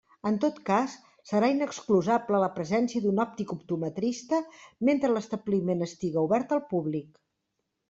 [0.27, 0.93] En tot cas,
[1.31, 4.41] serà inexcusable la presència d'un òptic optometrista
[4.91, 7.25] mentre l'establiment estiga obert al públic.